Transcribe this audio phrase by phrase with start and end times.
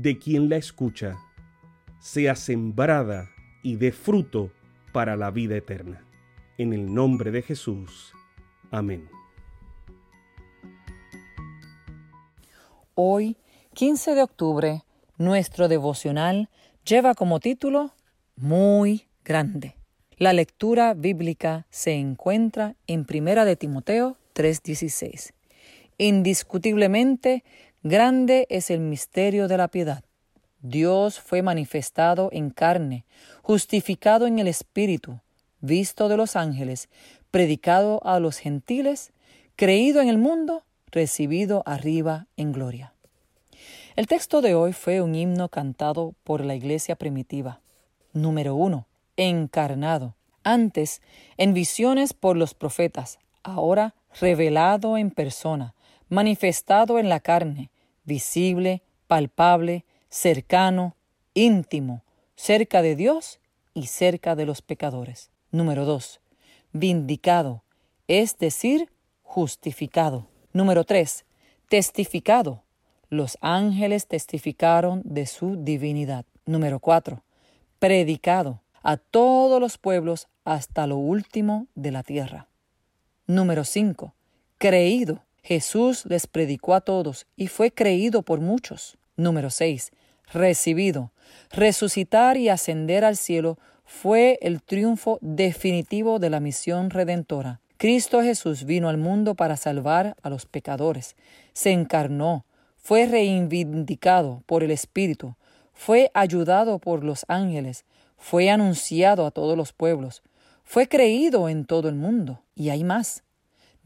[0.00, 1.18] de quien la escucha,
[1.98, 3.30] sea sembrada
[3.64, 4.52] y dé fruto
[4.92, 6.04] para la vida eterna.
[6.56, 8.12] En el nombre de Jesús.
[8.70, 9.08] Amén.
[12.94, 13.36] Hoy,
[13.74, 14.84] 15 de octubre,
[15.16, 16.48] nuestro devocional
[16.84, 17.92] lleva como título
[18.36, 19.74] Muy grande.
[20.16, 25.32] La lectura bíblica se encuentra en Primera de Timoteo 3:16.
[26.00, 27.42] Indiscutiblemente,
[27.82, 30.04] grande es el misterio de la piedad.
[30.60, 33.04] Dios fue manifestado en carne,
[33.42, 35.20] justificado en el Espíritu,
[35.60, 36.88] visto de los ángeles,
[37.30, 39.12] predicado a los gentiles,
[39.56, 42.92] creído en el mundo, recibido arriba en gloria.
[43.96, 47.60] El texto de hoy fue un himno cantado por la iglesia primitiva.
[48.12, 50.14] Número uno, encarnado.
[50.44, 51.02] Antes,
[51.36, 55.74] en visiones por los profetas, ahora revelado en persona,
[56.08, 57.70] manifestado en la carne,
[58.04, 60.96] visible, palpable, cercano,
[61.34, 62.02] íntimo,
[62.36, 63.40] cerca de Dios
[63.74, 65.30] y cerca de los pecadores.
[65.50, 66.20] Número 2.
[66.72, 67.62] Vindicado,
[68.06, 68.90] es decir,
[69.22, 70.28] justificado.
[70.52, 71.24] Número 3.
[71.68, 72.62] Testificado.
[73.10, 76.24] Los ángeles testificaron de su divinidad.
[76.44, 77.22] Número 4.
[77.78, 82.48] Predicado a todos los pueblos hasta lo último de la tierra.
[83.26, 84.14] Número 5.
[84.56, 85.22] Creído.
[85.42, 88.98] Jesús les predicó a todos y fue creído por muchos.
[89.16, 89.92] Número 6.
[90.32, 91.12] Recibido.
[91.50, 97.60] Resucitar y ascender al cielo fue el triunfo definitivo de la misión redentora.
[97.78, 101.16] Cristo Jesús vino al mundo para salvar a los pecadores.
[101.52, 102.44] Se encarnó,
[102.76, 105.36] fue reivindicado por el Espíritu,
[105.72, 107.84] fue ayudado por los ángeles,
[108.16, 110.22] fue anunciado a todos los pueblos,
[110.64, 112.42] fue creído en todo el mundo.
[112.54, 113.22] Y hay más.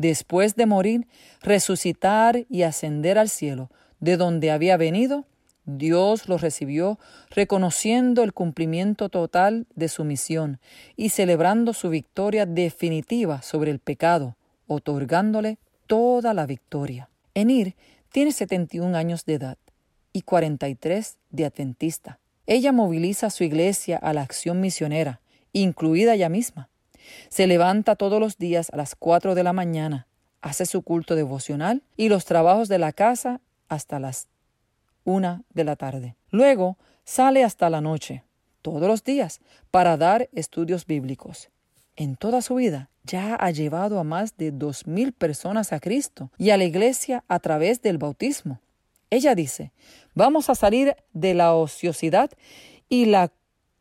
[0.03, 1.07] Después de morir,
[1.43, 3.71] resucitar y ascender al cielo,
[4.01, 5.27] de donde había venido,
[5.65, 6.99] Dios lo recibió
[7.31, 10.59] reconociendo el cumplimiento total de su misión
[10.97, 14.35] y celebrando su victoria definitiva sobre el pecado,
[14.67, 17.09] otorgándole toda la victoria.
[17.35, 17.77] Enir
[18.11, 19.59] tiene 71 años de edad
[20.13, 22.19] y 43 de adventista.
[22.49, 25.21] Ella moviliza a su iglesia a la acción misionera,
[25.53, 26.72] incluida ella misma.
[27.29, 30.07] Se levanta todos los días a las 4 de la mañana,
[30.41, 34.29] hace su culto devocional y los trabajos de la casa hasta las
[35.05, 36.17] una de la tarde.
[36.31, 38.25] Luego sale hasta la noche,
[38.63, 39.41] todos los días,
[39.71, 41.51] para dar estudios bíblicos.
[41.97, 46.31] En toda su vida ya ha llevado a más de dos mil personas a Cristo
[46.39, 48.61] y a la iglesia a través del bautismo.
[49.11, 49.73] Ella dice,
[50.15, 52.31] vamos a salir de la ociosidad
[52.89, 53.31] y la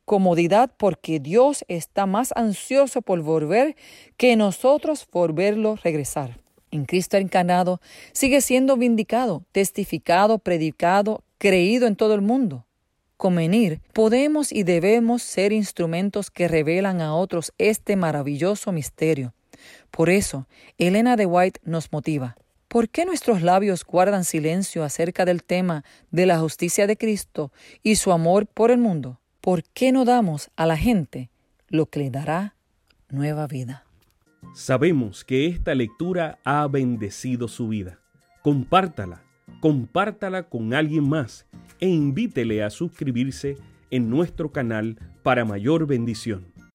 [0.05, 3.75] comodidad porque Dios está más ansioso por volver
[4.17, 6.41] que nosotros por verlo regresar
[6.71, 7.81] en Cristo encarnado,
[8.13, 12.65] sigue siendo vindicado, testificado, predicado, creído en todo el mundo.
[13.17, 19.33] Convenir, podemos y debemos ser instrumentos que revelan a otros este maravilloso misterio.
[19.91, 20.47] Por eso,
[20.79, 22.35] Elena de White nos motiva.
[22.67, 27.51] ¿Por qué nuestros labios guardan silencio acerca del tema de la justicia de Cristo
[27.83, 29.20] y su amor por el mundo?
[29.41, 31.31] ¿Por qué no damos a la gente
[31.67, 32.53] lo que le dará
[33.09, 33.85] nueva vida?
[34.53, 37.99] Sabemos que esta lectura ha bendecido su vida.
[38.43, 39.23] Compártala,
[39.59, 41.47] compártala con alguien más
[41.79, 43.57] e invítele a suscribirse
[43.89, 46.50] en nuestro canal para mayor bendición.